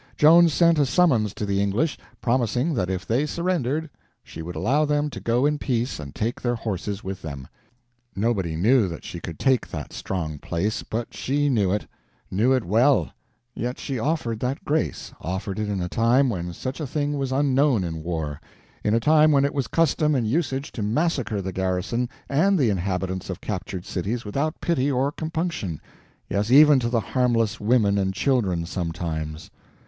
[0.17, 3.87] Joan sent a summons to the English, promising that if they surrendered
[4.23, 7.47] she would allow them to go in peace and take their horses with them.
[8.15, 13.11] Nobody knew that she could take that strong place, but she knew it—knew it well;
[13.53, 17.83] yet she offered that grace—offered it in a time when such a thing was unknown
[17.83, 18.41] in war;
[18.83, 22.71] in a time when it was custom and usage to massacre the garrison and the
[22.71, 28.65] inhabitants of captured cities without pity or compunction—yes, even to the harmless women and children
[28.65, 29.51] sometimes.